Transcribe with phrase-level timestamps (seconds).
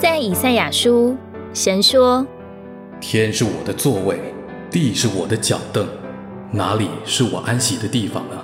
[0.00, 1.14] 在以赛亚书，
[1.52, 2.26] 神说
[3.02, 4.18] ：“天是我的座位，
[4.70, 5.86] 地是我的脚凳，
[6.50, 8.36] 哪里是我安息的地方呢？”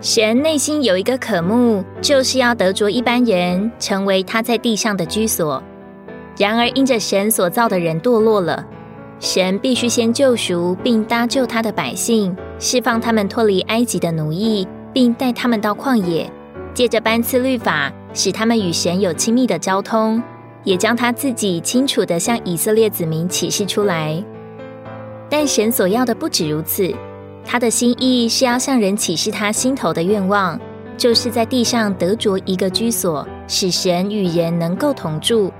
[0.00, 5.60] 神内心有一个渴慕，就是要得着一般人，成为他在地上的居所。
[6.38, 8.64] 然而，因着神所造的人堕落了，
[9.18, 16.30] 神必须先救赎并搭救他的百姓，释放他们脱离埃及的奴役，并带他们到旷野，
[16.72, 20.22] 借着颁赐律法，使他们与神有亲密的交通，
[20.64, 24.22] 也将他自己清楚地向以色列子民启示出来。
[25.28, 26.92] 但神所要的不止如此。
[27.44, 30.60] 他的心意是要向人启示他心头的愿望，
[30.96, 35.50] 就是在地上得着一个居所，使神与人能够同住。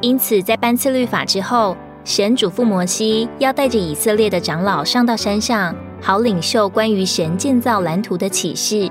[0.00, 8.90] 因此，在颁赐律法之后，神嘱咐摩西要带着以色列的长老上到山上，好领受关于神建造蓝图的启示。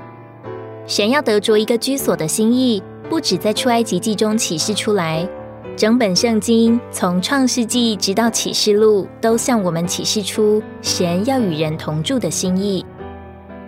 [0.86, 5.28] 神要得着一个居所的心意，不止在出埃及记中启示出来。
[5.76, 12.84] 整本圣经从创世纪直到启示录，都向我们启示出神要与人同住的心意。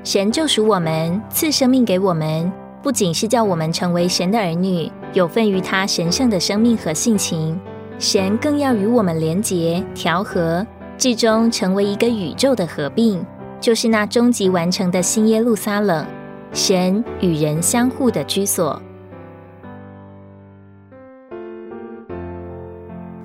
[0.05, 7.59] 神救赎我们，赐生命给我们，不仅是叫我们成为神的儿女，有份于他神圣的生命和性情。
[7.99, 10.65] 神更要与我们连结、调和，
[10.97, 13.25] 最终成为一个宇宙的合并，
[13.61, 16.07] 就是那终极完成的新耶路撒冷，
[16.53, 18.81] 神与人相互的居所。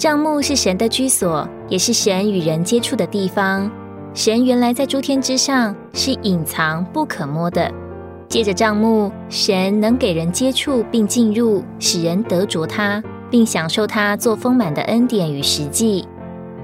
[0.02, 3.70] 帐幕是神的居所，也是神与人接触的地方。
[4.16, 7.72] 神原来在诸天之上，是隐藏不可摸的。
[8.28, 16.08] 借着帐幕，神能给人接触并进入，使人得着他，并享受他做丰满的恩典与实际。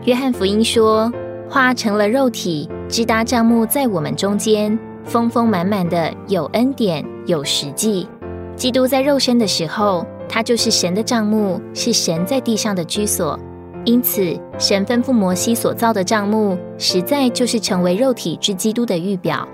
[0.06, 1.14] 约翰福音说
[1.47, 8.09] ：“花成了肉体，直达帐幕在我们中间，丰丰满满的有恩典有实际。”
[8.58, 10.03] 基督在肉身的时候。
[10.30, 13.40] 它就是神的帐幕，是神在地上的居所。
[13.86, 19.48] 因此，神吩咐摩西所造的帐幕，实在就是成为肉体之基督的预表。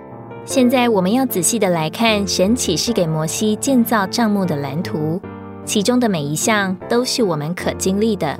[0.43, 5.21] 现在，我们要仔细的来看神启示给摩西建造帐幕的蓝图，
[5.65, 8.37] 其中的每一项都是我们可经历的。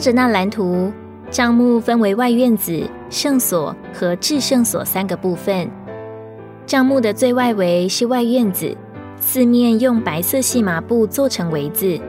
[0.00, 0.90] 着那蓝图，
[1.30, 5.70] 帐幕分为外院子、圣所和至圣所三个部分。
[6.66, 8.74] 帐幕的最外围是外院子，
[9.20, 12.00] 四面用白色细麻布做成围子，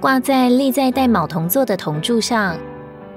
[0.00, 2.56] 挂在立在带卯铜做的铜柱上。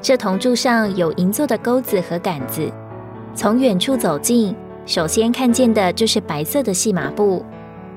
[0.02, 2.72] 这铜柱上有银做的钩子和杆子。
[3.34, 4.56] 从远处走近，
[4.86, 7.46] 首先看见的就是白色的细麻布，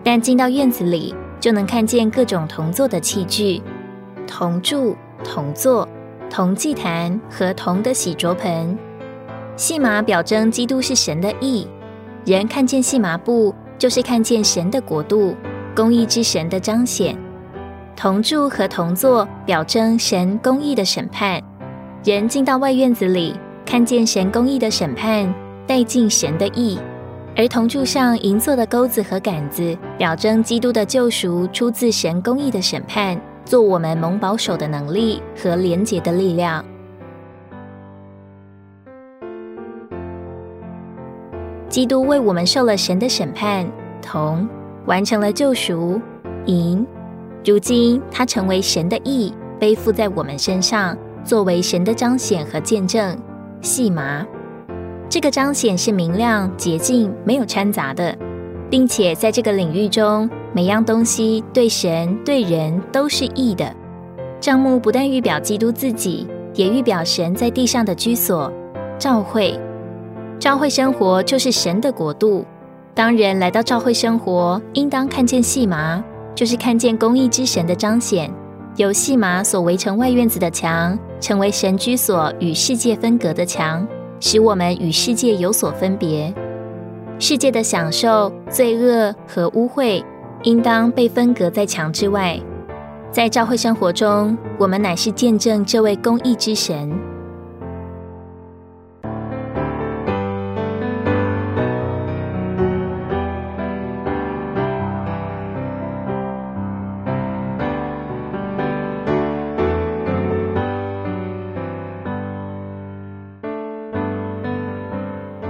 [0.03, 3.61] 但进到院子里，就能看见各种铜做的器具、
[4.27, 5.89] 铜柱、铜座。
[6.31, 8.77] 铜祭坛和铜的洗濯盆，
[9.57, 11.67] 细麻表征基督是神的义。
[12.25, 15.37] 人看见细麻布，就是看见神的国度、
[15.77, 17.17] 公义之神的彰显。
[17.95, 21.41] 铜柱和铜座表征神公义的审判。
[22.03, 25.33] 人进到外院子里，看见神公义的审判，
[25.67, 26.79] 带进神的义。
[27.37, 33.21] 而铜柱上银做的钩子和杆子，表征基督的救赎出自神公义的审判。
[33.45, 36.65] 做我们蒙保守的能力和廉洁的力量。
[41.69, 43.67] 基督为我们受了神的审判，
[44.01, 44.49] 同
[44.87, 46.01] 完成了救赎。
[46.47, 46.87] 银，
[47.45, 53.19] 如今他成为神的义，背负在我们身上，作为神的彰显和见证。
[53.61, 54.25] 细麻，
[55.09, 58.17] 这个彰显是明亮、洁净、没有掺杂的，
[58.71, 60.31] 并且在这个领域中。
[60.55, 63.75] 每样东西对神对人都是义的。
[64.41, 68.53] 帐幕不但预表基督自己，也预表神在地上的居所——
[68.97, 69.59] 召会。
[70.39, 72.45] 召会生活就是神的国度。
[72.95, 76.01] 当人来到召会生活，应当看见细麻，
[76.37, 78.33] 就是看见公义之神的彰显。
[78.77, 83.85] 由细麻所围成外院子的墙，成为神居所与世界分隔的墙，
[84.21, 86.33] 使我们与世界有所分别。
[87.19, 90.05] 世界的享受、罪恶和污秽。
[90.45, 92.39] 应当被分隔在墙之外，
[93.11, 96.93] 在教会生活中，我们乃是见证这位公义之神。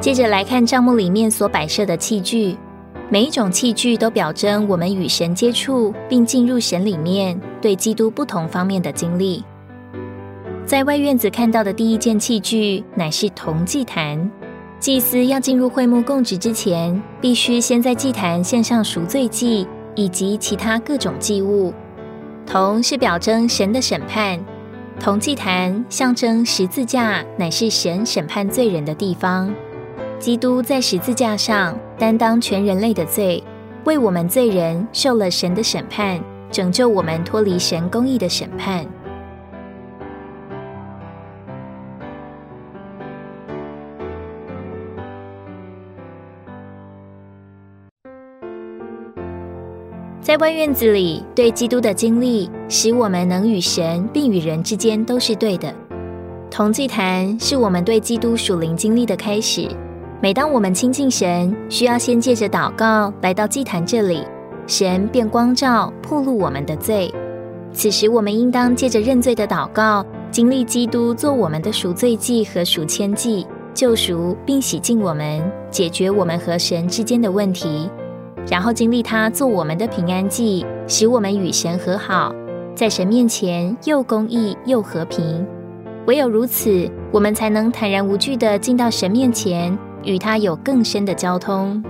[0.01, 2.57] 接着来看账目里面所摆设的器具。
[3.11, 9.45] 每一种器具都表征我们与神接触，并进入神里面，对基督不同方面的经历。
[10.67, 14.31] 在外院子看到的第一件器具，乃是铜祭坛。
[14.81, 21.73] 祭司要进入会幕供职之前，必须先在祭坛献上赎罪祭以及其他各种祭物。
[22.47, 24.41] 铜是表征神的审判，
[24.99, 29.55] 铜祭坛象征十字架，乃是神审判罪人的地方。
[30.19, 33.43] 基督在十字架上担当全人类的罪，
[33.85, 36.19] 为我们罪人受了神的审判，
[36.51, 38.87] 拯救我们脱离神公义的审判。
[50.23, 55.73] 在外院子里，对基督的经历，使我们能与神并与人之间都是对的。
[56.51, 59.69] 同祭坛是我们对基督属灵经历的开始。
[60.25, 64.23] 每当我们亲近神，需要先借着祷告来到祭坛这里，
[64.67, 67.13] 神便光照、铺露我们的罪。
[67.75, 77.91] 此时，我们应当借着认罪的祷告，经历基督做我们的赎罪祭和赎愆祭，救赎并洗净我们，解决我们和神之间的问题，
[78.51, 82.35] 然后经历他做我们的平安祭，使我们与神和好，
[82.75, 85.47] 在神面前又公义又和平。
[86.07, 89.79] 唯有如此，我们才能坦然无惧地进到神面前。
[90.05, 91.83] 与他有更深的交通。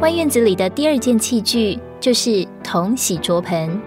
[0.00, 3.78] 外院子里的第二件器具就是铜洗桌盆。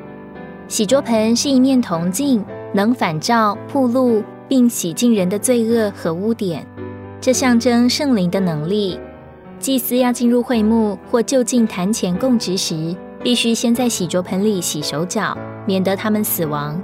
[0.67, 4.23] 洗桌盆是一面铜镜，能反照、铺路。
[4.51, 6.67] 并洗净人的罪恶和污点，
[7.21, 8.99] 这象征圣灵的能力。
[9.61, 12.93] 祭司要进入会幕或就近坛前供职时，
[13.23, 16.77] 必须先在洗濯盆里洗手脚，免得他们死亡。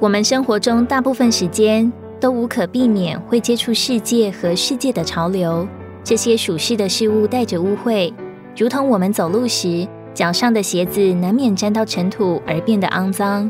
[0.00, 5.68] 我们生活中大部分时间都无可避免会接触世界和世界的潮流，
[6.02, 8.12] 这些属世的事物带着污秽，
[8.56, 13.48] 如同我们走路时脚上的鞋子难免沾到尘土而变得肮脏。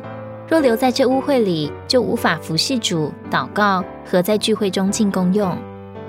[0.49, 5.56] 若留在这污秽里，就无法服侍主、祷告和在聚会中进功用。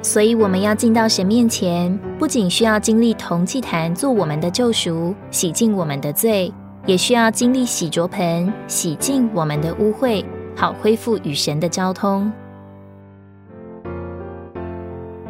[0.01, 6.53] 所以，我们要进到神面前，不仅需要经历铜祭坛做我们的救赎，洗净我们的罪，
[6.85, 10.23] 也需要经历洗濯盆洗净我们的污秽，
[10.55, 12.31] 好恢复与神的交通。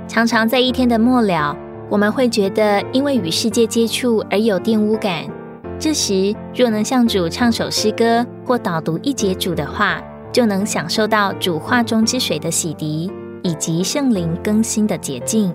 [0.08, 1.56] 常常在一天的末了，
[1.90, 5.24] 我们会觉得因为与世界接触而有玷污感。
[5.80, 10.02] 这时，若能向主唱首诗歌或导读一节主的话，
[10.32, 13.12] 就能享受到主话中之水的洗涤，
[13.42, 15.54] 以及圣灵更新的洁净。